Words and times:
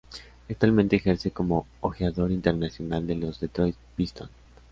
Actualmente 0.49 0.95
ejerce 0.95 1.29
como 1.29 1.67
ojeador 1.81 2.31
internacional 2.31 3.05
de 3.05 3.13
los 3.13 3.39
Detroit 3.39 3.75
Pistons. 3.95 4.31